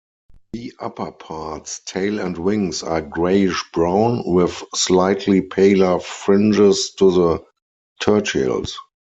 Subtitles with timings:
[0.53, 7.43] The upperparts, tail and wings are greyish-brown, with slightly paler fringes to the
[8.01, 8.71] tertials.